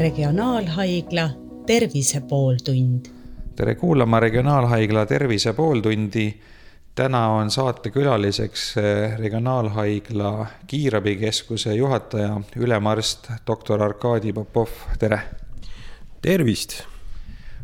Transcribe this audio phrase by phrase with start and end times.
[0.00, 1.30] Regionaalhaigla
[1.66, 3.06] Tervise pooltund.
[3.56, 6.40] tere kuulama Regionaalhaigla Tervise pooltundi.
[6.94, 14.68] täna on saatekülaliseks eh, Regionaalhaigla kiirabikeskuse juhataja, ülemarst doktor Arkadi Popov,
[14.98, 15.20] tere.
[16.22, 16.82] tervist.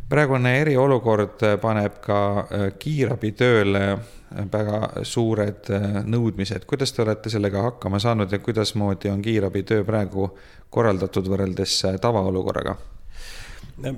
[0.09, 3.97] praegune eriolukord paneb ka eh, kiirabi tööle
[4.31, 9.85] väga suured äh, nõudmised, kuidas te olete sellega hakkama saanud ja kuidasmoodi on kiirabi töö
[9.87, 10.29] praegu
[10.73, 12.77] korraldatud võrreldes äh, tavaolukorraga?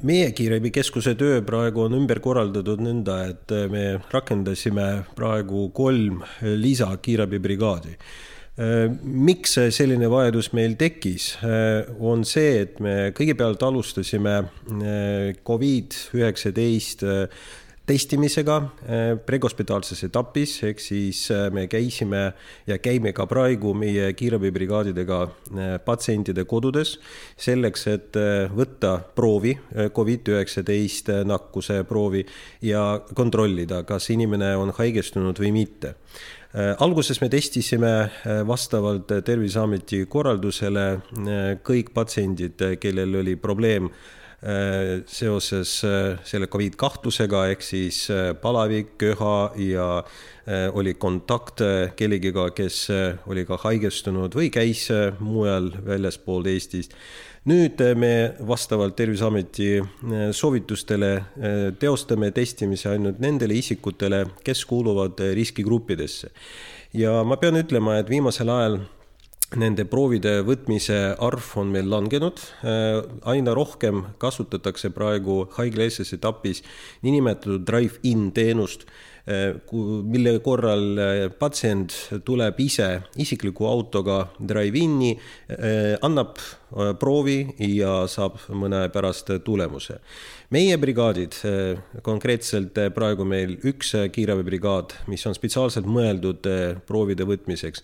[0.04, 7.96] meie kiirabikeskuse töö praegu on ümber korraldatud nõnda, et äh, me rakendasime praegu kolm lisakiirabibrigaadi
[8.60, 11.30] miks selline vajadus meil tekkis,
[12.04, 14.34] on see, et me kõigepealt alustasime
[15.48, 17.06] Covid üheksateist
[17.90, 22.22] testimisega äh, prehospitaalses etapis, ehk siis äh, me käisime
[22.70, 26.98] ja käime ka praegu meie kiirabibrigaadidega äh, patsientide kodudes
[27.40, 28.18] selleks, et
[28.56, 29.54] võtta proovi,
[29.96, 32.24] Covid-19 nakkuse proovi
[32.66, 32.84] ja
[33.16, 35.96] kontrollida, kas inimene on haigestunud või mitte.
[36.82, 37.92] Alguses me testisime
[38.48, 40.86] vastavalt Terviseameti korraldusele
[41.66, 43.92] kõik patsiendid, kellel oli probleem
[45.06, 50.04] seoses äh, selle Covid kahtlusega ehk siis äh, palavik, köha ja
[50.74, 51.62] oli kontakt
[51.94, 52.88] kellegiga, kes
[53.30, 54.88] oli ka haigestunud või käis
[55.22, 56.96] mujal väljaspool Eestist.
[57.46, 59.78] nüüd me vastavalt Terviseameti
[60.34, 61.12] soovitustele
[61.78, 66.32] teostame testimise ainult nendele isikutele, kes kuuluvad riskigruppidesse.
[66.94, 68.80] ja ma pean ütlema, et viimasel ajal
[69.58, 76.62] Nende proovide võtmise arv on meil langenud, äh, aina rohkem kasutatakse praegu haiglaeelses etapis
[77.02, 78.86] niinimetatud drive-in teenust,
[79.26, 79.58] äh,
[80.06, 81.96] mille korral äh, patsient
[82.28, 85.16] tuleb ise isikliku autoga drive-in'i,
[86.06, 86.38] annab
[87.02, 89.98] proovi ja saab mõne aja pärast tulemuse.
[90.50, 91.34] meie brigaadid,
[92.02, 96.46] konkreetselt praegu meil üks kiirabibrigaad, mis on spetsiaalselt mõeldud
[96.86, 97.84] proovide võtmiseks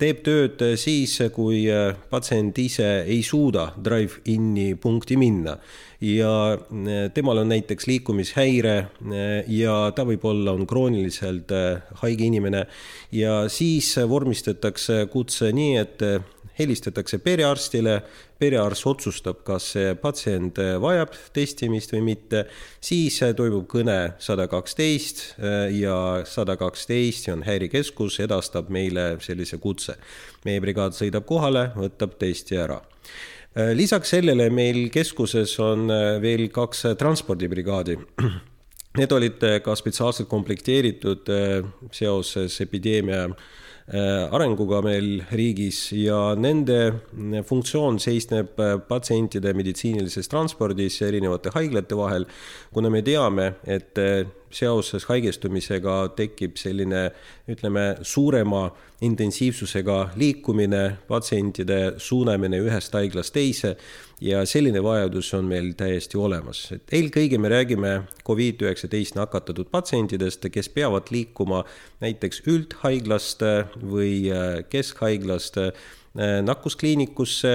[0.00, 5.56] teeb tööd siis, kui äh, patsient ise ei suuda drive-in'i punkti minna.
[6.04, 11.54] Ja äh, temal on näiteks liikumishäire äh, ja ta võib-olla on krooniliselt
[12.02, 12.64] haige inimene.
[13.14, 16.06] Ja siis vormistatakse kutse nii, et
[16.58, 17.98] helistatakse perearstile,
[18.38, 22.44] perearst otsustab, kas see patsient vajab testimist või mitte,
[22.84, 25.96] siis toimub kõne sada kaksteist äh, ja
[26.28, 29.96] sada kaksteist, see on häirekeskus, edastab meile sellise kutse.
[30.44, 36.48] meie brigaad sõidab kohale, võtab testi ära äh, lisaks sellele meil keskuses on äh, veel
[36.52, 37.98] kaks transpordibrigaadi.
[38.98, 41.26] Need olid ka spetsiaalselt komplekteeritud
[41.90, 43.24] seoses epideemia
[44.32, 52.24] arenguga meil riigis ja nende äh, funktsioon seisneb äh, patsientide meditsiinilises transpordis erinevate haiglate vahel,
[52.72, 54.00] kuna me teame, et
[54.54, 57.08] seoses haigestumisega tekib selline,
[57.50, 58.68] ütleme, suurema
[59.04, 63.74] intensiivsusega liikumine, patsientide suunamine ühest haiglast teise
[64.24, 67.92] ja selline vajadus on meil täiesti olemas, et eelkõige me räägime
[68.24, 71.64] Covid-19 nakatatud patsientidest, kes peavad liikuma
[72.04, 73.44] näiteks üldhaiglast
[73.82, 74.30] või
[74.72, 75.60] keskhaiglast
[76.14, 77.54] nakkuskliinikusse,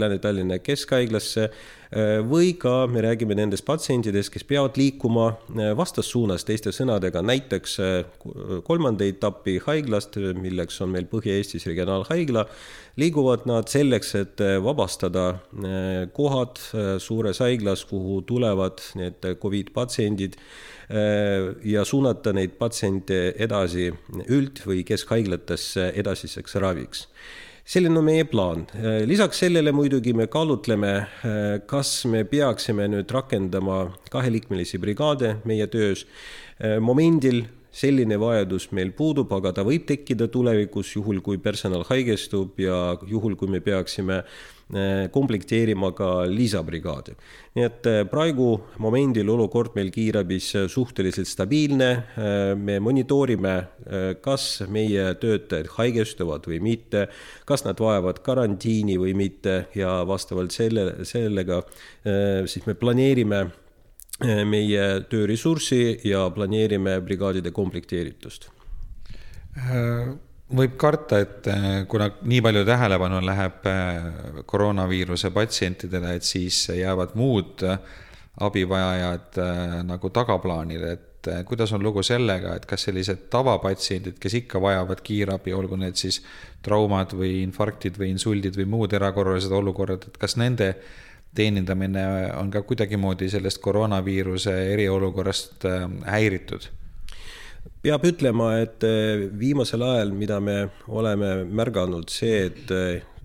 [0.00, 1.50] Lääne-Tallinna Keskhaiglasse
[1.88, 7.78] Äh, või ka me räägime nendest patsientidest, kes peavad liikuma äh, vastassuunas, teiste sõnadega näiteks
[7.80, 8.02] äh,
[8.66, 12.44] kolmanda etapi haiglast, milleks on meil Põhja-Eestis regionaalhaigla,
[13.00, 15.38] liiguvad nad selleks, et vabastada
[16.12, 16.58] kohad
[17.00, 20.34] suures haiglas, kuhu tulevad need Covid patsiendid
[21.62, 23.92] ja suunata neid patsiente edasi
[24.26, 27.06] üld- või keskhaiglatesse edasiseks raviks
[27.68, 28.64] selline on meie plaan.
[29.04, 30.92] lisaks sellele muidugi me kaalutleme,
[31.68, 36.06] kas me peaksime nüüd rakendama kaheliikmelisi brigaade meie töös.
[36.80, 42.96] momendil selline vajadus meil puudub, aga ta võib tekkida tulevikus, juhul kui personal haigestub ja
[43.06, 44.57] juhul, kui me peaksime Eh,
[45.12, 47.14] komplekteerima ka lisabrigaade.
[47.56, 48.50] nii et eh, praegu
[48.84, 51.88] momendil olukord meil kiirabis eh, suhteliselt stabiilne,
[52.58, 53.54] me monitoorime,
[54.20, 57.06] kas meie töötajad haigestuvad või mitte,
[57.48, 61.62] kas nad vajavad karantiini või mitte ja vastavalt selle, sellega
[62.46, 63.42] siis me planeerime
[64.44, 68.50] meie tööressurssi ja planeerime brigaadide komplekteeritust
[70.56, 77.16] võib karta, et äh, kuna nii palju tähelepanu läheb äh, koroonaviiruse patsientidele, et siis jäävad
[77.18, 77.78] muud äh,
[78.38, 79.40] abivajajad
[79.82, 85.50] nagu tagaplaanile, et kuidas on lugu sellega, et kas sellised tavapatsiendid, kes ikka vajavad kiirabi,
[85.58, 86.20] olgu need siis
[86.62, 90.70] traumad või infarktid või insuldid või muud erakorralised olukorrad, et kas nende
[91.34, 92.06] teenindamine
[92.38, 95.66] on ka kuidagimoodi sellest koroonaviiruse eriolukorrast
[96.06, 96.70] häiritud?
[97.82, 98.84] Peab ütlema, et
[99.38, 100.58] viimasel ajal, mida me
[100.88, 102.74] oleme märganud, see, et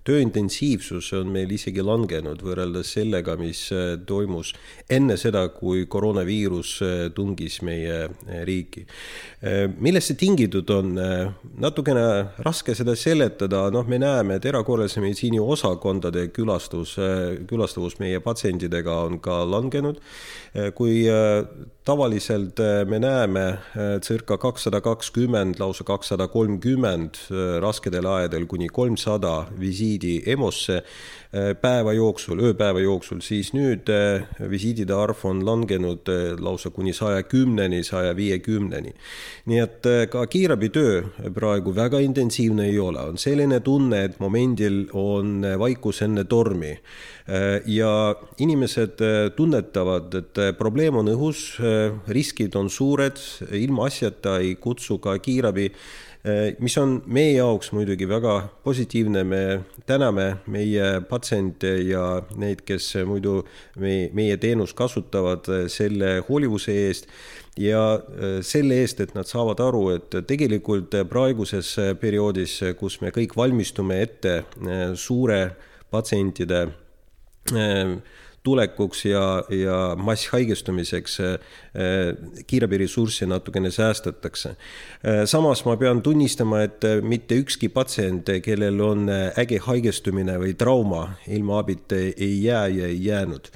[0.04, 4.52] töö intensiivsus on meil isegi langenud võrreldes sellega, mis äh, toimus
[4.92, 6.72] enne seda, kui koroonaviirus
[7.16, 8.02] tungis meie
[8.44, 8.84] riiki.
[9.80, 10.92] millest see tingitud on,
[11.60, 12.04] natukene
[12.44, 16.96] raske seda seletada, noh, me näeme, et erakorralise meditsiini osakondade külastus,
[17.48, 20.00] külastavus meie patsientidega on ka langenud.
[20.76, 21.04] kui
[21.84, 23.58] tavaliselt me näeme
[24.00, 27.18] circa kakssada kakskümmend, lausa kakssada kolmkümmend
[27.60, 30.76] raskedel aegadel kuni kolmsada visiidi EMO-sse.
[30.76, 30.84] äh,
[31.60, 37.24] päeva jooksul, ööpäeva jooksul, siis nüüd äh, visiidide arv on langenud äh, lausa kuni saja
[37.26, 38.94] kümneni, saja viiekümneni.
[39.50, 41.02] nii et ka kiirabitöö
[41.34, 46.78] praegu väga intensiivne ei ole, on selline tunne, et momendil on vaikus enne tormi.
[47.66, 49.00] ja inimesed
[49.36, 51.56] tunnetavad, et probleem on õhus,
[52.08, 53.16] riskid on suured,
[53.50, 56.13] ilmaasjata ei kutsu ka kiirabi Äh,
[56.58, 58.34] mis on meie jaoks muidugi väga
[58.64, 59.40] positiivne, me
[59.84, 63.42] täname meie patsiente ja neid, kes muidu
[63.76, 67.10] meie, meie teenust kasutavad, äh, selle hoolivuse eest
[67.60, 73.36] ja äh, selle eest, et nad saavad aru, et tegelikult praeguses perioodis, kus me kõik
[73.36, 74.38] valmistume ette
[74.96, 75.40] suure
[75.92, 76.64] patsientide
[78.44, 81.38] tulekuks ja, ja masshaigestumiseks äh,
[82.46, 84.54] kiirabiressurssi natukene säästetakse.
[85.04, 91.06] Äh, samas ma pean tunnistama, et mitte ükski patsient, kellel on äge haigestumine või trauma,
[91.28, 93.50] ilma abita ei jää ja ei jäänud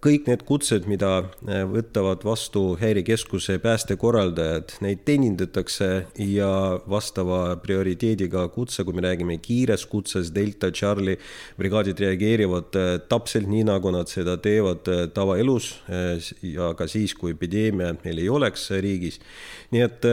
[0.00, 5.88] kõik need kutsed, mida äh, võtavad vastu Häirekeskuse päästekorraldajad, neid teenindatakse
[6.24, 6.50] ja
[6.88, 11.18] vastava prioriteediga kutse, kui me räägime kiirest kutsest, Delta, Charlie,
[11.60, 15.74] brigaadid reageerivad äh, täpselt nii, nagu nad seda teevad äh, tavaelus
[16.40, 19.20] ja ka siis, kui epideemia meil ei oleks riigis.
[19.74, 20.04] Nii et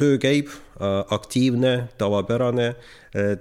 [0.00, 0.48] töö käib
[1.12, 2.70] aktiivne, tavapärane,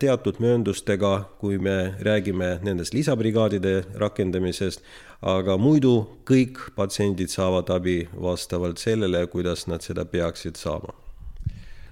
[0.01, 4.83] teatud mööndustega, kui me räägime nendest lisabrigaadide rakendamisest,
[5.21, 5.93] aga muidu
[6.25, 10.95] kõik patsiendid saavad abi vastavalt sellele, kuidas nad seda peaksid saama.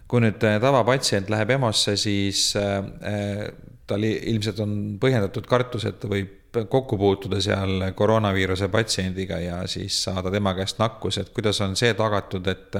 [0.09, 3.43] kui nüüd äh, tavapatsient läheb EMO-sse, siis äh, äh,
[3.85, 9.99] tal ilmselt on põhjendatud kartus, et ta võib kokku puutuda seal koroonaviiruse patsiendiga ja siis
[10.07, 12.79] saada tema käest nakkus, et kuidas on see tagatud, et,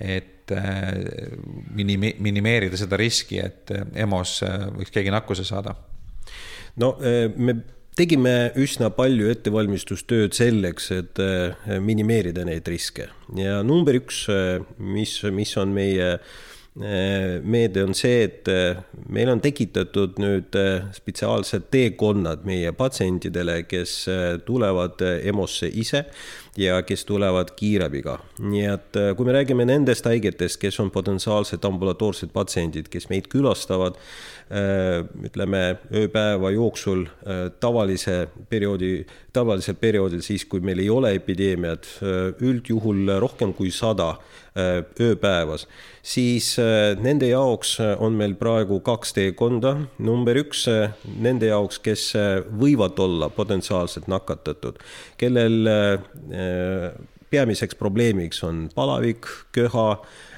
[0.00, 0.52] et
[1.76, 4.40] minimi-, minimeerida seda riski, et EMO-s
[4.78, 5.76] võiks keegi nakkuse saada?
[6.80, 6.94] no
[7.36, 7.54] me
[7.98, 15.18] tegime üsna palju ettevalmistustööd selleks, et äh, minimeerida neid riske ja number üks, äh, mis,
[15.34, 16.38] mis on meie äh,
[16.80, 18.48] meede on see, et
[19.12, 20.56] meil on tekitatud nüüd
[20.96, 23.94] spetsiaalsed teekonnad meie patsientidele, kes
[24.46, 26.06] tulevad EMO-sse ise
[26.56, 28.16] ja kes tulevad kiirabiga.
[28.40, 34.00] nii et kui me räägime nendest haigetest, kes on potentsiaalsed ambulatoorsed patsiendid, kes meid külastavad
[34.50, 41.86] Äh, ütleme, ööpäeva jooksul äh, tavalise perioodi, tavalisel perioodil, siis kui meil ei ole epideemiat,
[42.02, 44.16] äh, üldjuhul rohkem kui sada
[44.58, 45.68] ööpäevas,
[46.02, 46.54] siis
[47.00, 49.76] nende jaoks on meil praegu kaks teekonda.
[49.98, 50.64] number üks,
[51.20, 52.12] nende jaoks, kes
[52.62, 54.80] võivad olla potentsiaalselt nakatatud,
[55.20, 55.68] kellel
[57.30, 59.88] peamiseks probleemiks on palavik, köha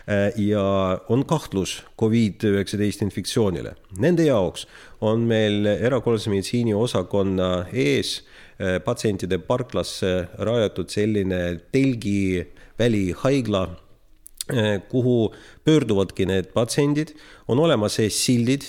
[0.08, 3.76] Äh, ja on kahtlus Covid-19 infektsioonile.
[4.02, 4.66] Nende jaoks
[5.00, 8.16] on meil erakorralise meditsiini osakonna ees
[8.58, 12.42] äh, patsientide parklasse rajatud selline telgi
[12.82, 13.78] välihaigla, äh,
[14.90, 15.34] kuhu
[15.64, 17.12] pöörduvadki need patsiendid,
[17.48, 18.66] on olemas sildid,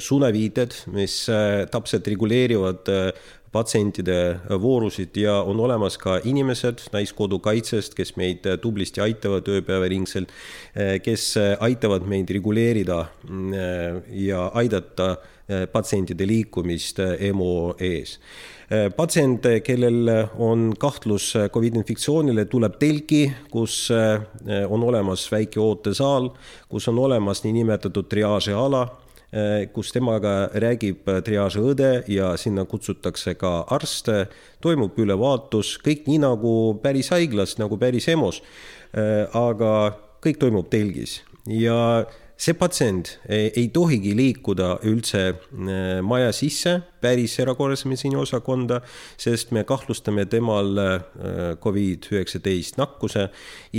[0.00, 1.26] suunaviited, mis
[1.70, 2.88] täpselt reguleerivad
[3.52, 10.32] patsientide voorusid ja on olemas ka inimesed Naiskodukaitsest, kes meid tublisti aitavad ööpäevaringselt,
[11.04, 15.16] kes aitavad meid reguleerida mm, ja aidata
[15.72, 17.00] patsientide liikumist
[17.30, 18.18] EMO ees
[18.96, 20.10] patsient, kellel
[20.42, 23.20] on kahtlus Covid infektsioonile, tuleb telki,
[23.52, 26.32] kus eh, on olemas väike ootesaal,
[26.68, 28.82] kus on olemas niinimetatud triaažiala
[29.36, 34.28] Eh, kus temaga räägib eh, triaažiõde ja sinna kutsutakse ka arste,
[34.62, 38.38] toimub ülevaatus, kõik nii nagu päris haiglas, nagu päris EMO-s.
[38.94, 39.72] Eh, aga
[40.22, 41.18] kõik toimub telgis
[41.50, 48.82] ja see patsient ei, tohigi liikuda üldse äh, maja sisse, päris erakorralise meditsiini osakonda,
[49.20, 50.96] sest me kahtlustame temal äh,
[51.62, 53.28] Covid-19 nakkuse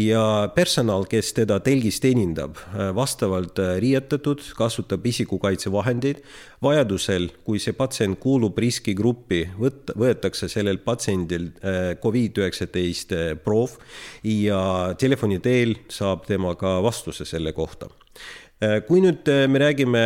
[0.01, 0.23] ja
[0.55, 6.23] personal, kes teda telgis teenindab, äh, vastavalt riietatud, kasutab isikukaitsevahendeid.
[6.61, 11.51] vajadusel, kui see patsient kuulub riskigruppi, võt-, võetakse sellel patsiendil
[12.01, 13.77] Covid-19 proov
[14.25, 17.91] ja telefoni teel saab temaga vastuse selle kohta
[18.57, 19.99] kui nüüd äh, me räägime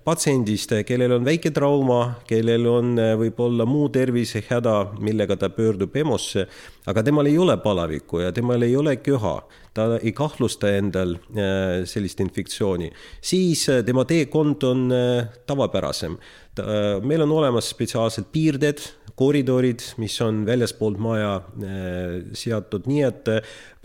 [0.00, 6.46] patsiendist, äh, kellel on väike trauma, kellel on võib-olla muu tervisehäda, millega ta pöördub EMO-sse,
[6.88, 9.34] aga temal ei ole palavikku ja temal ei ole köha,
[9.76, 11.18] ta ei kahtlusta endal
[11.86, 12.88] sellist infektsiooni,
[13.20, 14.88] siis tema teekond on
[15.46, 16.16] tavapärasem.
[17.04, 18.80] meil on olemas spetsiaalsed piirded,
[19.18, 21.40] koridorid, mis on väljaspoolt maja
[22.38, 22.86] seatud.
[22.86, 23.30] Nii, et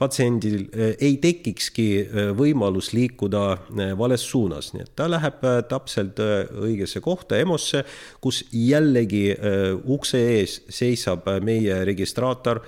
[0.04, 6.20] patsiendil eh, ei tekikski eh, võimalus liikuda eh, vales suunas, nii et ta läheb täpselt
[6.24, 7.84] õigesse kohta EMO-sse,
[8.24, 9.26] kus jällegi
[9.94, 12.62] ukse ees seisab meie registraator,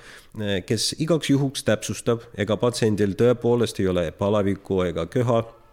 [0.67, 5.43] kes igaks juhuks täpsustab, ega patsiendil tõepoolest ei ole palavikku ega köha.
[5.43, 5.64] Eh,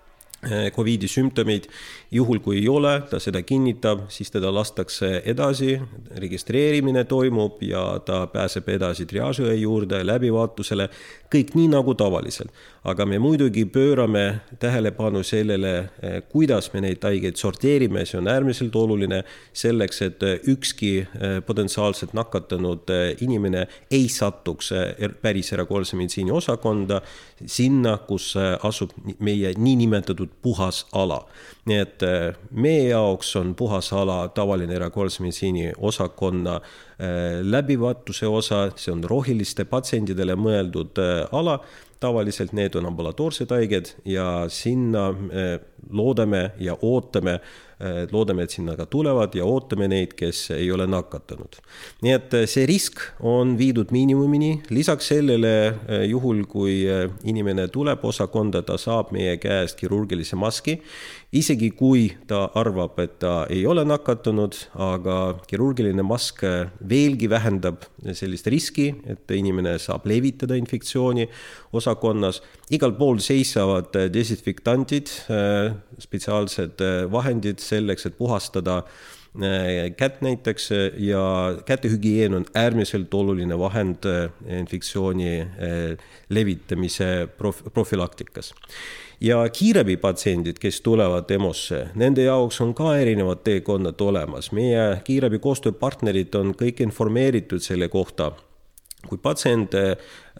[0.74, 1.68] Covidi sümptomeid.
[2.10, 5.78] juhul, kui ei ole, ta seda kinnitab, siis teda lastakse edasi,
[6.20, 10.88] registreerimine toimub ja ta pääseb edasi triaažiõe juurde, läbivaatusele,
[11.32, 12.50] kõik nii nagu tavaliselt.
[12.84, 18.74] aga me muidugi pöörame tähelepanu sellele, eh, kuidas me neid haigeid sorteerime, see on äärmiselt
[18.76, 19.22] oluline
[19.52, 20.18] selleks, et
[20.50, 24.72] ükski eh, potentsiaalselt nakatunud inimene ei satuks
[25.22, 27.00] päris erakorralise meditsiini osakonda,
[27.46, 31.22] sinna, kus asub meie niinimetatud puhas ala.
[31.66, 38.64] nii et äh, meie jaoks on puhas ala tavaline erakorralise meditsiini osakonna äh, läbivaatuse osa,
[38.76, 41.60] see on rohiliste patsientidele mõeldud äh, ala
[42.02, 45.12] tavaliselt need on ambulatoorsed haiged ja sinna
[45.90, 47.36] loodame ja ootame
[48.12, 51.58] loodame, et sinna ka tulevad ja ootame neid, kes ei ole nakatunud.
[52.02, 57.68] nii et eh, see risk on viidud miinimumini, lisaks sellele eh, juhul, kui eh, inimene
[57.72, 60.78] tuleb osakonda, ta saab meie käest kirurgilise maski
[61.32, 65.16] isegi kui ta arvab, et ta ei ole nakatunud, aga
[65.48, 66.44] kirurgiline mask
[66.88, 71.28] veelgi vähendab sellist riski, et inimene saab levitada infektsiooni
[71.72, 72.42] osakonnas.
[72.70, 75.08] igal pool seisavad desinfektantid,
[75.98, 78.82] spetsiaalsed vahendid selleks, et puhastada
[79.96, 80.68] kätt näiteks
[81.00, 81.22] ja
[81.64, 84.04] kätehügieen on äärmiselt oluline vahend
[84.44, 85.46] infektsiooni
[86.28, 88.52] levitamise prof-, profülaktikas
[89.22, 94.52] ja kiirabipatsiendid, kes tulevad EMO-sse, nende jaoks on ka erinevad teekonnad olemas.
[94.52, 98.32] meie kiirabi koostööpartnerid on kõik informeeritud selle kohta.
[99.08, 99.74] kui patsient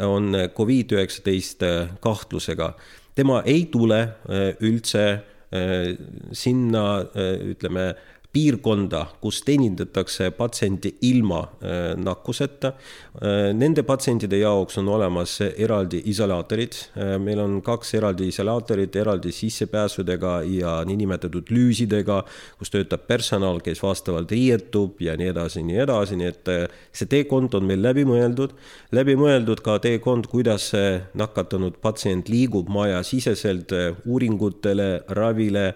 [0.00, 2.72] on Covid-19 kahtlusega,
[3.14, 5.96] tema ei tule äh, üldse äh,
[6.32, 7.04] sinna,
[7.50, 7.94] ütleme,
[8.32, 12.72] piirkonda, kus teenindatakse patsienti ilma äh, nakkuseta.
[13.20, 19.32] Äh, nende patsientide jaoks on olemas eraldi isolaatorid, äh, meil on kaks eraldi isolaatorit eraldi
[19.36, 22.22] sissepääsudega ja niinimetatud lüüsidega,
[22.58, 26.52] kus töötab personal, kes vastavalt riietub ja nii edasi, nii edasi, nii et
[26.96, 28.54] see teekond on meil läbi mõeldud,
[28.96, 30.70] läbi mõeldud ka teekond, kuidas
[31.18, 33.76] nakatunud patsient liigub majasiseselt
[34.08, 35.66] uuringutele, ravile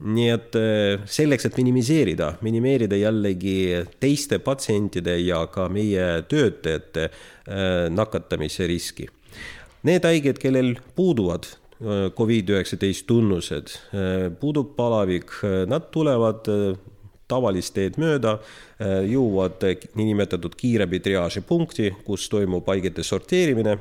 [0.00, 7.88] nii et äh, selleks, et minimiseerida, minimeerida jällegi teiste patsientide ja ka meie töötajate äh,
[7.92, 9.08] nakatamise riski.
[9.88, 13.76] Need haiged, kellel puuduvad äh, Covid-19 tunnused,
[14.40, 15.32] puudub palavik,
[15.68, 16.48] nad tulevad
[17.30, 18.34] tavalist teed mööda,
[19.06, 19.62] jõuavad
[19.94, 23.78] niinimetatud kiirabi triaaži punkti, kus toimub haigete sorteerimine.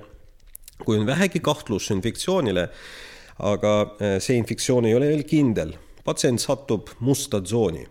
[0.86, 2.70] kui on vähegi kahtlus infektsioonile,
[3.40, 3.74] aga
[4.24, 5.74] see infektsioon ei ole veel kindel
[6.10, 7.86] patsient satub musta tsooni.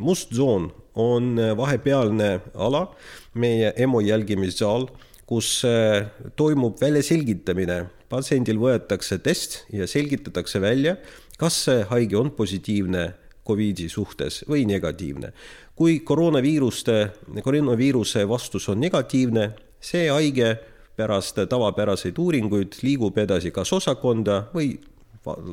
[0.00, 2.94] must tsoon on vahepealne ala,
[3.34, 4.88] meie EMO jälgimissaal,
[5.26, 7.86] kus äh, toimub väljaselgitamine.
[8.08, 10.96] patsiendil võetakse test ja selgitatakse välja,
[11.38, 13.12] kas see haige on positiivne
[13.46, 15.32] Covidi suhtes või negatiivne.
[15.76, 17.10] kui koroonaviiruste,
[17.44, 20.56] koroonaviiruse vastus on negatiivne, see haige
[20.96, 24.78] pärast tavapäraseid uuringuid liigub edasi kas osakonda või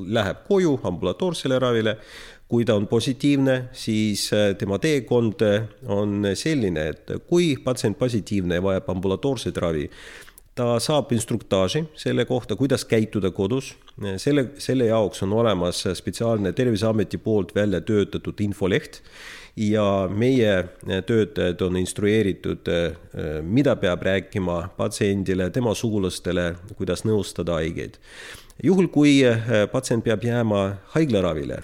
[0.07, 1.97] läheb koju ambulatoorsele ravile.
[2.45, 8.59] kui ta on positiivne, siis äh, tema teekond äh, on selline, et kui patsient positiivne
[8.59, 9.87] ja vajab ambulatoorset ravi,
[10.55, 13.73] ta saab instruktaaži selle kohta, kuidas käituda kodus.
[14.17, 19.01] selle, selle jaoks on olemas spetsiaalne Terviseameti poolt välja töötatud infoleht
[19.57, 20.67] ja meie
[21.05, 22.69] töötajad on instrueeritud,
[23.41, 27.97] mida peab rääkima patsiendile, tema sugulastele, kuidas nõustada haigeid
[28.63, 29.19] juhul, kui
[29.71, 31.61] patsient peab jääma haiglaravile,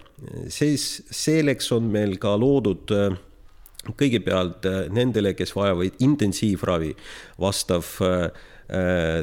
[0.52, 2.92] siis selleks on meil ka loodud
[3.98, 6.92] kõigepealt nendele, kes vajavad intensiivravi,
[7.42, 8.30] vastav Äh,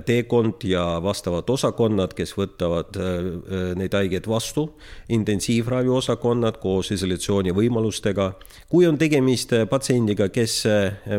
[0.05, 4.67] teekond ja vastavad osakonnad, kes võtavad äh, äh, neid haigeid vastu,
[5.09, 8.33] intensiivravi osakonnad koos isolatsiooni võimalustega.
[8.69, 10.67] kui on tegemist patsiendiga, kes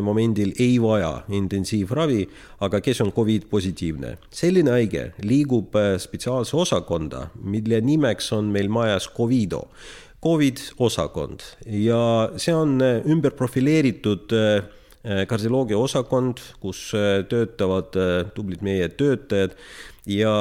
[0.01, 2.27] momendil ei vaja intensiivravi,
[2.59, 9.09] aga kes on Covid positiivne, selline haige liigub spetsiaalse osakonda, mille nimeks on meil majas
[9.09, 9.69] Covido.
[10.23, 11.39] Covid osakond.
[11.65, 18.89] Ja see on ümber profileeritud äh, Äh, kardioloogia osakond, kus äh, töötavad äh, tublid meie
[18.89, 19.55] töötajad
[20.09, 20.33] ja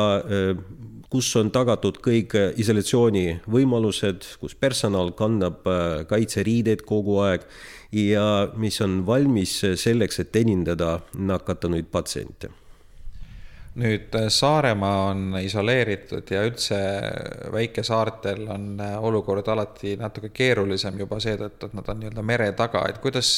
[1.12, 5.66] kus on tagatud kõik isolatsiooni võimalused, kus personal kannab
[6.08, 7.44] kaitseriideid kogu aeg
[7.92, 12.48] ja mis on valmis selleks, et teenindada nakatunuid patsiente.
[13.78, 16.78] Nüüd Saaremaa on isoleeritud ja üldse
[17.52, 22.98] väikesaartel on olukord alati natuke keerulisem juba seetõttu, et nad on nii-öelda mere taga, et
[23.04, 23.36] kuidas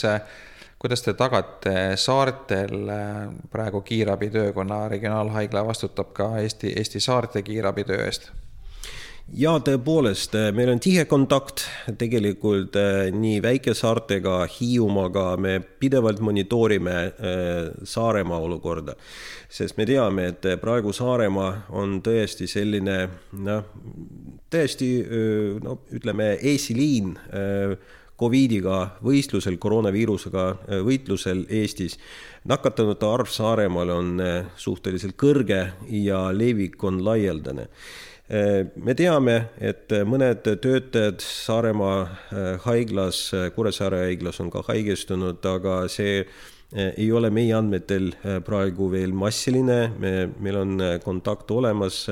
[0.81, 8.05] kuidas te tagate saartel äh, praegu kiirabitöö, kuna regionaalhaigla vastutab ka Eesti, Eesti saarte kiirabitöö
[8.05, 8.31] eest?
[9.37, 11.67] ja tõepoolest, äh, meil on tihe kontakt
[12.01, 16.97] tegelikult äh, nii väikesaartega, Hiiumaaga, me pidevalt monitoorime
[17.85, 18.97] Saaremaa olukorda,
[19.53, 22.99] sest me teame, et praegu Saaremaa on tõesti selline
[23.45, 23.71] noh,
[24.51, 24.91] tõesti
[25.63, 27.19] no ütleme, eesliin
[28.21, 31.99] Covidiga võistlusel, koroonaviirusega äh, võitlusel Eestis.
[32.45, 37.69] nakatunute arv Saaremaal on äh, suhteliselt kõrge ja levik on laialdane
[38.29, 41.99] äh, me teame, et mõned töötajad Saaremaa
[42.67, 46.27] haiglas, Kuressaare haiglas on ka haigestunud, aga see
[46.73, 48.13] ei ole meie andmetel
[48.47, 52.05] praegu veel massiline, me, meil on kontakt olemas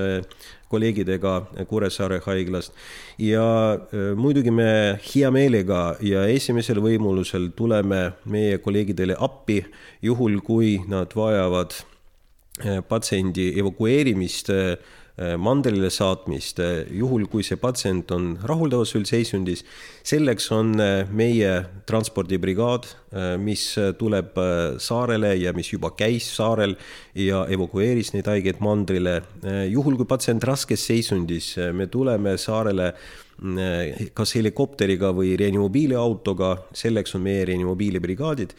[0.69, 1.35] kolleegidega
[1.69, 2.73] Kuressaare haiglast.
[3.19, 3.79] ja
[4.17, 9.63] muidugi me hea meelega ja esimesel võimalusel tuleme meie kolleegidele appi,
[10.03, 11.79] juhul kui nad vajavad
[12.89, 14.51] patsiendi evakueerimist
[15.39, 16.61] mandrile saatmist,
[16.95, 19.65] juhul kui see patsient on rahuldavas üldseisundis.
[20.09, 21.53] Selleks on äh, meie
[21.89, 22.89] transpordibrigaad,
[23.41, 23.63] mis
[23.97, 24.37] tuleb
[24.85, 26.75] saarele ja mis juba käis saarel
[27.17, 29.23] ja evakueeris neid haigeid mandrile.
[29.73, 32.91] juhul kui patsient raskes seisundis, me tuleme saarele
[33.39, 38.55] kas helikopteriga või reanimobiiliautoga, selleks on meie reanimobiilibrigaadid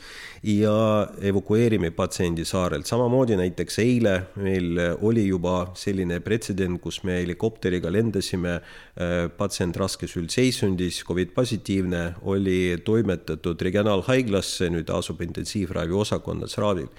[0.47, 2.85] ja evakueerime patsiendi saarelt.
[2.88, 10.15] samamoodi näiteks eile meil oli juba selline pretsedent, kus me helikopteriga lendasime, äh, patsient raskes
[10.15, 16.89] üldseisundis, Covid positiivne, oli toimetatud regionaalhaiglasse, nüüd asub intensiivravi osakonnas ravil.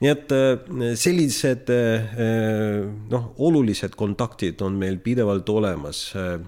[0.00, 2.08] nii et äh, sellised äh,
[3.10, 6.04] noh, olulised kontaktid on meil pidevalt olemas.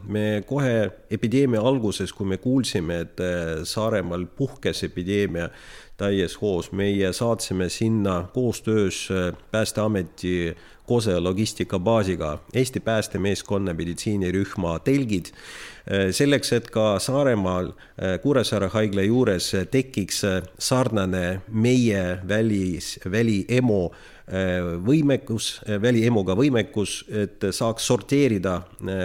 [0.09, 3.25] me kohe epideemia alguses, kui me kuulsime, et
[3.64, 5.49] Saaremaal puhkes epideemia,
[5.96, 6.72] täies hoos.
[6.72, 9.09] meie saatsime sinna koostöös
[9.51, 19.03] Päästeameti Kose logistikabaasiga Eesti päästemeeskonna meditsiinirühma telgid äh, selleks, et ka Saaremaal äh, Kuressaare haigla
[19.07, 20.22] juures tekiks
[20.59, 23.90] sarnane meie välis, väliemo
[24.83, 28.57] võimekus, väliemoga võimekus, et saaks sorteerida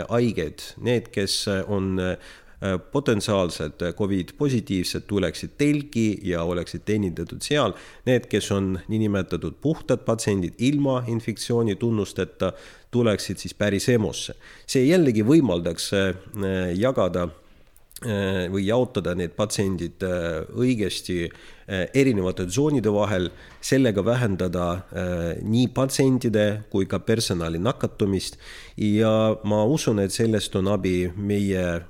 [0.09, 1.35] haigeid, need, kes
[1.69, 1.99] on
[2.91, 7.73] potentsiaalsed Covid positiivsed tuleksid telgi ja oleksid teenindatud seal.
[8.05, 12.53] Need, kes on niinimetatud puhtad patsiendid ilma infektsiooni tunnusteta,
[12.91, 14.35] tuleksid siis päris EMO-sse.
[14.67, 16.15] see jällegi võimaldaks äh,
[16.77, 17.40] jagada Äh,
[18.49, 23.29] või jaotada need patsiendid äh, õigesti äh, erinevate tsoonide vahel,
[23.61, 24.65] sellega vähendada
[25.45, 28.39] nii patsientide kui ka personali nakatumist.
[28.77, 31.81] ja ma usun, et sellest on abi meie,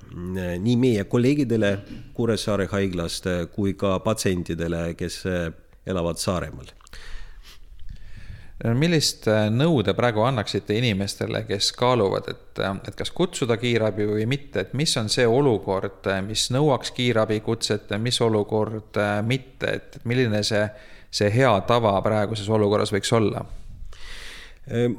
[0.60, 1.72] nii meie kolleegidele
[2.14, 5.22] Kuressaare haiglast kui ka patsientidele, kes
[5.86, 6.76] elavad Saaremaal
[8.62, 14.06] millist äh, nõu te praegu annaksite inimestele, kes kaaluvad, et, äh, et kas kutsuda kiirabi
[14.06, 19.98] või mitte, et mis on see olukord, äh, mis nõuaks kiirabikutset mis olukord mitte, et
[20.06, 20.62] milline see,
[21.10, 23.44] see hea tava praeguses olukorras võiks olla?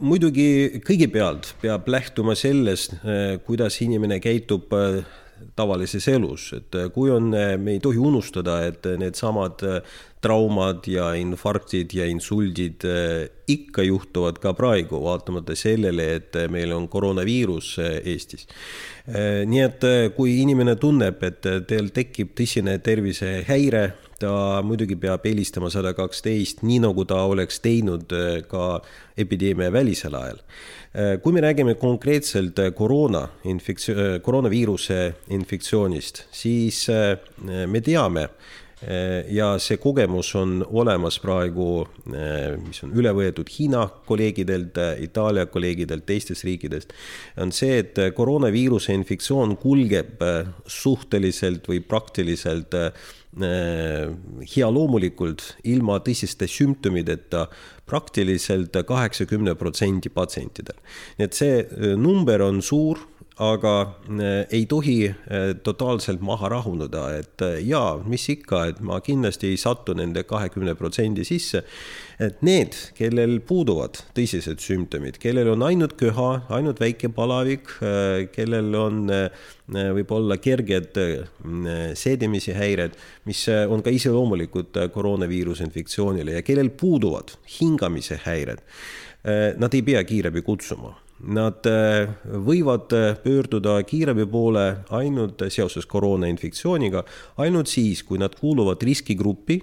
[0.04, 2.98] muidugi kõigepealt peab lähtuma sellest,
[3.48, 4.74] kuidas inimene käitub
[5.56, 9.64] tavalises elus, et kui on, me ei tohi unustada, et needsamad
[10.24, 16.88] traumad ja infarktid ja insuldid eh, ikka juhtuvad ka praegu, vaatamata sellele, et meil on
[16.92, 18.48] koroonaviirus eh, Eestis.
[19.08, 23.84] Eh, nii et kui inimene tunneb, et teil tekib tõsine tervisehäire,
[24.24, 28.14] ta muidugi peab helistama sada kaksteist, nii nagu ta oleks teinud
[28.48, 28.68] ka
[29.20, 30.40] epideemia välisel ajal.
[31.24, 35.00] kui me räägime konkreetselt koroona infektsioon, koroonaviiruse
[35.34, 36.86] infektsioonist, siis
[37.42, 38.63] me teame, Eh,
[39.32, 45.46] ja see kogemus on olemas praegu, eh, mis on üle võetud Hiina kolleegidelt, eh, Itaalia
[45.46, 46.94] kolleegidelt, teistest riikidest,
[47.38, 50.22] on see, et koroonaviiruse infektsioon kulgeb
[50.68, 52.74] suhteliselt või praktiliselt
[53.34, 57.48] healoomulikult, ilma tõsiste sümptomideta
[57.90, 60.78] praktiliselt kaheksakümne protsendi patsientidel.
[61.18, 61.66] nii et see
[61.98, 63.00] number on suur
[63.42, 69.00] aga eh, ei tohi eh, totaalselt maha rahuneda, et eh, jaa, mis ikka, et ma
[69.02, 71.64] kindlasti ei satu nende kahekümne protsendi sisse.
[72.22, 77.74] et need, kellel puuduvad tõsised sümptomid, kellel on ainult köha, ainult väike palavik,
[78.32, 79.10] kellel on
[79.98, 80.94] võib-olla kerged
[82.00, 88.62] seedimise häired, mis on ka iseloomulikud koroonaviiruse infektsioonile ja kellel puuduvad hingamise häired,
[89.58, 90.94] nad ei pea kiirabi kutsuma
[91.24, 92.10] Nad äh,
[92.44, 97.06] võivad äh, pöörduda kiirabi poole ainult seoses koroonainfektsiooniga,
[97.40, 99.62] ainult siis, kui nad kuuluvad riskigruppi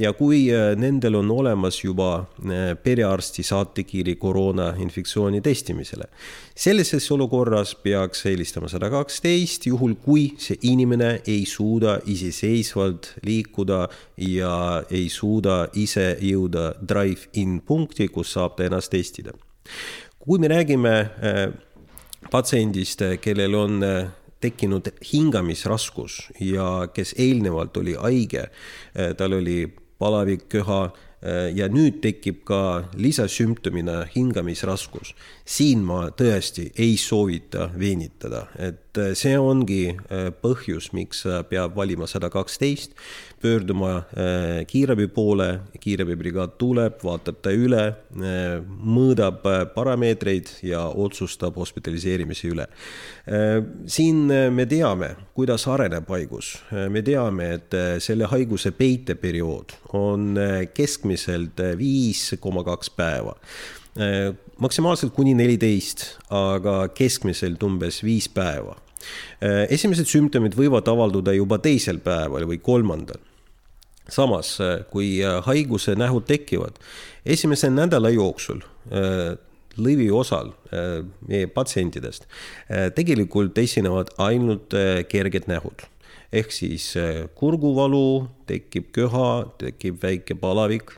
[0.00, 2.24] ja kui äh, nendel on olemas juba
[2.82, 6.08] perearsti saatekiri koroonainfektsiooni testimisele.
[6.56, 14.82] sellises olukorras peaks helistama sada kaksteist, juhul kui see inimene ei suuda iseseisvalt liikuda ja
[14.90, 19.36] ei suuda ise jõuda drive-in punkti, kus saab ta ennast testida
[20.22, 21.52] kui me räägime äh,
[22.30, 24.06] patsiendist, äh, kellel on äh,
[24.40, 28.48] tekkinud hingamisraskus ja kes eelnevalt oli haige,
[29.16, 29.68] tal oli
[30.02, 30.80] palavik, köha
[31.54, 35.12] ja nüüd tekib ka lisasümptomina hingamisraskus,
[35.46, 39.94] siin ma tõesti ei soovita venitada, et see ongi
[40.42, 42.92] põhjus, miks peab valima sada kaksteist
[43.42, 51.58] pöörduma äh, kiirabi poole, kiirabibrigaad tuleb, vaatab ta üle, äh, mõõdab äh, parameetreid ja otsustab
[51.58, 52.68] hospitaliseerimise üle.
[53.86, 56.56] siin me teame, kuidas areneb haigus,
[56.90, 60.34] me teame, et selle haiguse peiteperiood on
[60.74, 63.36] keskmiselt viis koma kaks päeva
[64.62, 68.78] maksimaalselt kuni neliteist, aga keskmiselt umbes viis päeva.
[69.68, 73.20] esimesed sümptomid võivad avalduda juba teisel päeval või kolmandal
[74.08, 76.78] samas, äh, kui äh, haiguse nähud tekivad,
[77.24, 79.34] esimese nädala jooksul äh,
[79.72, 80.50] lõviosal
[81.24, 82.26] meie patsientidest
[82.92, 84.74] tegelikult esinevad ainult
[85.08, 85.86] kerged nähud
[86.28, 86.90] ehk siis
[87.40, 89.30] kurguvalu, tekib köha,
[89.62, 90.92] tekib väike palavik.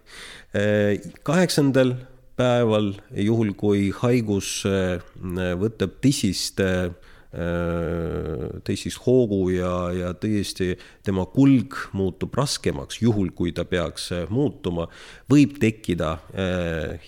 [1.23, 1.95] kaheksandal
[2.37, 6.63] päeval, juhul kui haigus võtab tõsist
[7.35, 14.29] Äh, tõsist hoogu ja, ja tõesti tema kulg muutub raskemaks, juhul kui ta peaks äh,
[14.31, 14.87] muutuma,
[15.33, 16.13] võib tekkida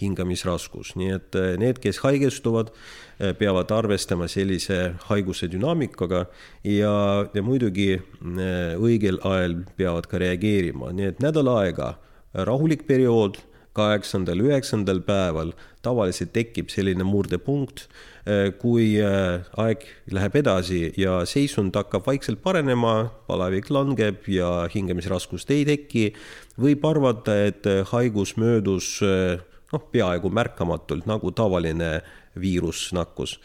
[0.00, 2.72] hingamisraskus, nii et need, kes haigestuvad,
[3.38, 6.24] peavad arvestama sellise haiguse dünaamikaga
[6.66, 6.94] ja,
[7.30, 7.92] ja muidugi
[8.82, 11.94] õigel ajal peavad ka reageerima, nii et nädal aega
[12.34, 13.38] rahulik periood
[13.76, 15.52] kaheksandal, üheksandal päeval
[15.84, 17.84] tavaliselt tekib selline murdepunkt,
[18.26, 25.52] eh, kui eh, aeg läheb edasi ja seisund hakkab vaikselt parenema, palavik langeb ja hingamisraskust
[25.54, 26.08] ei teki,
[26.60, 32.00] võib arvata, et haigus möödus noh, peaaegu märkamatult nagu tavaline
[32.36, 33.38] viirusnakkus.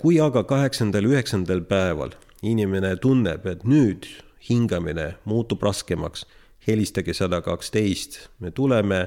[0.00, 4.06] kui aga kaheksandal, üheksandal päeval inimene tunneb, et nüüd
[4.48, 6.26] hingamine muutub raskemaks,
[6.66, 9.06] helistage sada kaksteist, me tuleme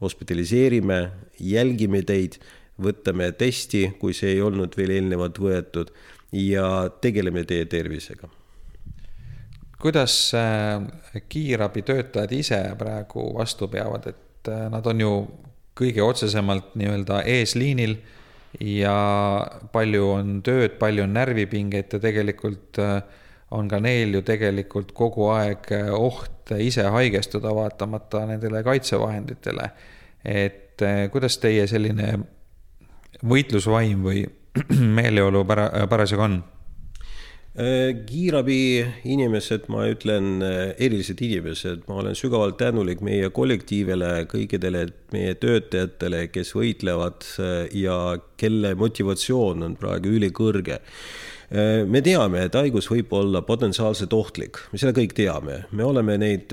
[0.00, 0.98] hospitaliseerime,
[1.40, 2.38] jälgime teid,
[2.82, 5.92] võtame testi, kui see ei olnud veel eelnevalt võetud
[6.36, 8.28] ja tegeleme teie tervisega.
[9.80, 10.82] kuidas äh,
[11.28, 15.12] kiirabitöötajad ise praegu vastu peavad, et äh, nad on ju
[15.76, 17.96] kõige otsesemalt nii-öelda eesliinil
[18.60, 18.96] ja
[19.72, 23.02] palju on tööd, palju on närvipinget ja tegelikult äh,
[23.54, 29.70] on ka neil ju tegelikult kogu aeg oht ise haigestuda, vaatamata nendele kaitsevahenditele.
[30.24, 32.18] et eh, kuidas teie selline
[33.22, 34.26] võitlusvaim või
[34.98, 36.40] meeleolu para-, parasjagu on?
[37.56, 38.58] Äh, kiirabi
[39.08, 46.50] inimesed, ma ütlen, erilised inimesed, ma olen sügavalt tänulik meie kollektiivile, kõikidele meie töötajatele, kes
[46.58, 47.30] võitlevad
[47.72, 47.96] ja
[48.36, 50.82] kelle motivatsioon on praegu ülikõrge
[51.86, 56.50] me teame, et haigus võib olla potentsiaalselt ohtlik, me seda kõik teame, me oleme neid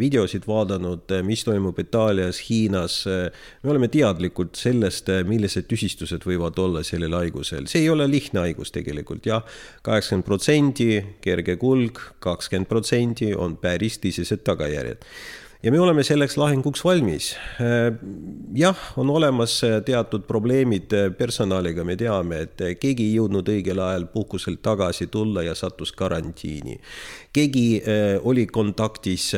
[0.00, 3.02] videosid vaadanud, mis toimub Itaalias, Hiinas.
[3.06, 8.72] me oleme teadlikud sellest, millised tüsistused võivad olla sellel haigusel, see ei ole lihtne haigus
[8.72, 9.44] tegelikult jah.
[9.82, 15.04] kaheksakümmend protsenti kerge kulg, kakskümmend protsenti on päris tõsised tagajärjed
[15.62, 17.30] ja me oleme selleks lahinguks valmis.
[17.60, 17.94] Äh,
[18.56, 23.80] jah, on olemas äh, teatud probleemid äh, personaliga, me teame, et keegi ei jõudnud õigel
[23.82, 26.78] ajal puhkuselt tagasi tulla ja sattus karantiini.
[27.36, 27.82] keegi
[28.24, 29.34] oli kontaktis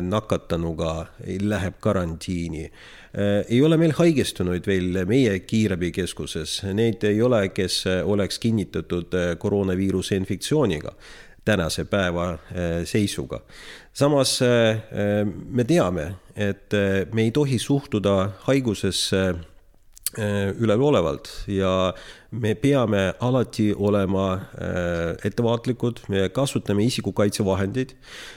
[0.00, 1.06] nakatanuga,
[1.42, 2.62] läheb karantiini
[3.48, 10.94] ei ole meil haigestunuid veel meie kiirabikeskuses, neid ei ole, kes oleks kinnitatud koroonaviiruse infektsiooniga
[11.44, 12.38] tänase päeva
[12.84, 13.40] seisuga.
[13.92, 16.72] Samas äh, äh, me teame, et
[17.12, 19.34] me ei tohi suhtuda haigusesse
[20.18, 21.92] üleolevalt ja
[22.30, 27.94] me peame alati olema äh, ettevaatlikud, me kasutame isikukaitsevahendeid,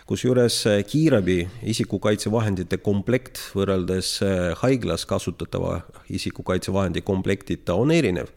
[0.10, 8.34] kusjuures äh, kiirabi isikukaitsevahendite komplekt võrreldes äh, haiglas kasutatava isikukaitsevahendi komplektita on erinev.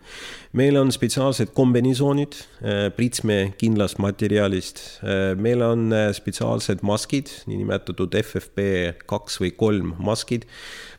[0.57, 2.37] meil on spetsiaalsed kombinesoonid
[2.97, 4.81] pritsme kindlast materjalist,
[5.37, 8.65] meil on spetsiaalsed maskid, niinimetatud FFP
[9.05, 10.47] kaks või kolm maskid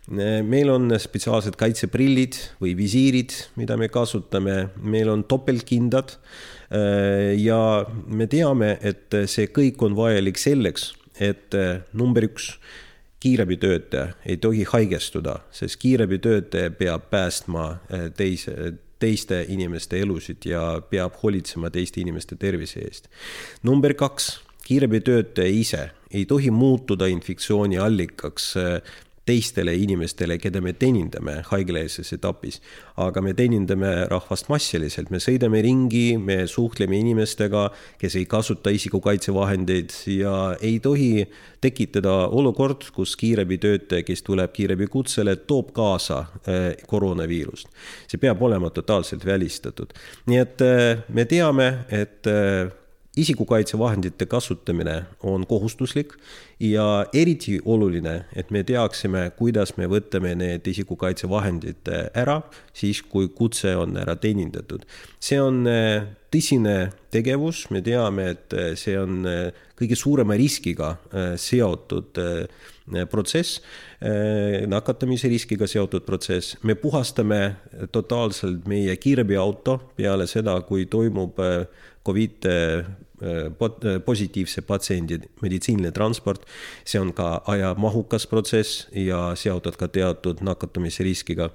[0.07, 6.15] meil on spetsiaalsed kaitseprillid või visiirid, mida me kasutame, meil on topeltkindad.
[6.71, 7.59] Äh, ja
[8.07, 12.55] me teame, et see kõik on vajalik selleks, et äh, number üks,
[13.23, 17.63] kiirabitöötaja ei tohi haigestuda, sest kiirabitöötaja peab päästma
[18.15, 18.53] teise,
[19.01, 23.09] teiste inimeste elusid ja peab hoolitsema teiste inimeste tervise eest.
[23.63, 24.35] number kaks
[24.67, 28.53] kiirabitöötaja ise ei tohi muutuda infektsiooni allikaks
[29.27, 32.61] teistele inimestele, keda me teenindame haiglaeelses etapis.
[32.97, 37.67] aga me teenindame rahvast massiliselt, me sõidame ringi, me suhtleme inimestega,
[38.01, 41.27] kes ei kasuta isikukaitsevahendeid ja ei tohi
[41.61, 47.69] tekitada olukord, kus kiirabitöötaja, kes tuleb kiirabikutsele, toob kaasa äh, koroonaviirust.
[48.07, 49.93] see peab olema totaalselt välistatud.
[50.25, 52.71] nii et äh, me teame, et äh,
[53.17, 56.13] isikukaitsevahendite kasutamine on kohustuslik
[56.59, 62.39] ja eriti oluline, et me teaksime, kuidas me võtame need isikukaitsevahendid ära
[62.73, 64.85] siis, kui kutse on ära teenindatud.
[65.19, 70.95] see on äh, tõsine tegevus, me teame, et äh, see on äh, kõige suurema riskiga
[71.37, 72.17] seotud
[73.11, 73.59] protsess,
[74.65, 77.41] nakatamise riskiga seotud protsess, me puhastame
[77.93, 81.37] totaalselt meie kiirabiauto peale seda, kui toimub
[82.07, 82.49] Covid
[84.05, 86.45] positiivse patsiendi meditsiiniline transport.
[86.85, 91.49] see on ka ajamahukas protsess ja seotud ka teatud nakatumise riskiga.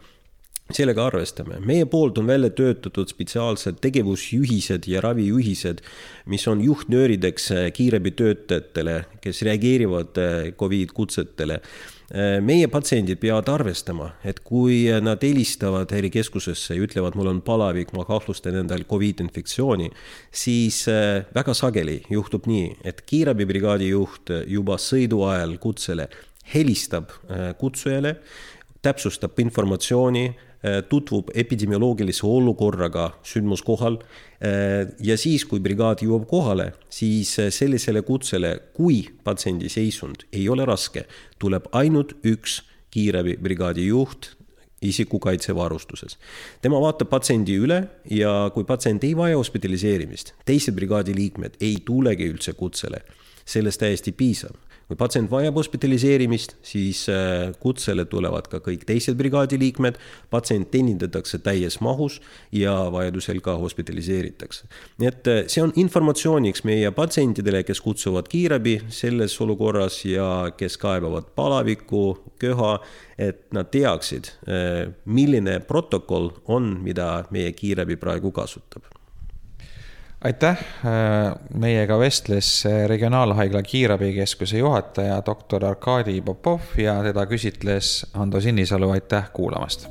[0.73, 5.83] Sellega arvestame, meie poolt on välja töötatud spetsiaalsed tegevusjuhised ja ravijuhised,
[6.27, 10.21] mis on juhtnöörideks kiirabitöötajatele, kes reageerivad
[10.57, 12.02] Covid kutsetele Äh,
[12.45, 18.05] meie patsiendid peavad arvestama, et kui nad helistavad häirekeskusesse ja ütlevad, mul on palavik, ma
[18.05, 19.89] kahtlustan endal Covid infektsiooni,
[20.29, 26.11] siis äh, väga sageli juhtub nii, et kiirabibrigaadi juht juba sõidu ajal kutsele
[26.53, 28.19] helistab äh, kutsujale,
[28.83, 30.52] täpsustab informatsiooni Äh,
[30.89, 33.99] tutvub epidemioloogilise olukorraga sündmuskohal.
[34.43, 40.49] Äh, ja siis, kui brigaad jõuab kohale, siis äh, sellisele kutsele, kui patsiendi seisund ei
[40.49, 41.07] ole raske,
[41.43, 42.61] tuleb ainult üks
[42.93, 44.35] kiirabibrigaadi juht
[44.83, 46.19] isikukaitsevarustuses.
[46.63, 47.79] tema vaatab patsiendi üle
[48.11, 53.03] ja kui patsient ei vaja hospitaliseerimist, teised brigaadi liikmed ei tulegi üldse kutsele.
[53.45, 54.55] sellest täiesti piisab
[54.89, 59.99] kui patsient vajab hospitaliseerimist, siis äh, kutsele tulevad ka kõik teised brigaadi liikmed,
[60.33, 62.21] patsient teenindatakse täies mahus
[62.53, 64.69] ja vajadusel ka hospitaliseeritakse.
[64.99, 70.79] nii et äh, see on informatsiooniks meie patsientidele, kes kutsuvad kiirabi selles olukorras ja kes
[70.83, 72.05] kaebavad palavikku,
[72.43, 72.79] köha,
[73.19, 78.92] et nad teaksid, äh, milline protokoll on, mida meie kiirabi praegu kasutab
[80.25, 80.59] aitäh,
[81.55, 89.89] meiega vestles Regionaalhaigla kiirabikeskuse juhataja doktor Arkadi Popov ja teda küsitles Ando Sinisalu, aitäh kuulamast.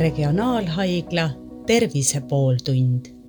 [0.00, 1.30] regionaalhaigla
[1.66, 3.19] Tervise pooltund